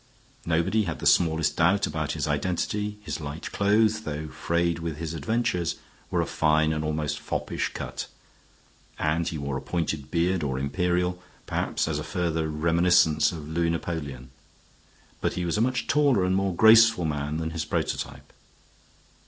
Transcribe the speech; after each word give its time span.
Nobody 0.47 0.85
had 0.85 0.97
the 0.97 1.05
smallest 1.05 1.57
doubt 1.57 1.85
about 1.85 2.13
his 2.13 2.27
identity. 2.27 2.97
His 3.03 3.21
light 3.21 3.51
clothes, 3.51 4.01
though 4.01 4.29
frayed 4.29 4.79
with 4.79 4.97
his 4.97 5.13
adventures, 5.13 5.75
were 6.09 6.21
of 6.21 6.29
fine 6.31 6.73
and 6.73 6.83
almost 6.83 7.19
foppish 7.19 7.69
cut, 7.75 8.07
and 8.97 9.27
he 9.27 9.37
wore 9.37 9.57
a 9.57 9.61
pointed 9.61 10.09
beard, 10.09 10.41
or 10.41 10.57
imperial, 10.57 11.21
perhaps 11.45 11.87
as 11.87 11.99
a 11.99 12.03
further 12.03 12.47
reminiscence 12.49 13.31
of 13.31 13.47
Louis 13.47 13.69
Napoleon; 13.69 14.31
but 15.21 15.33
he 15.33 15.45
was 15.45 15.55
a 15.59 15.61
much 15.61 15.85
taller 15.85 16.25
and 16.25 16.35
more 16.35 16.55
graceful 16.55 17.05
man 17.05 17.37
that 17.37 17.51
his 17.51 17.63
prototype. 17.65 18.33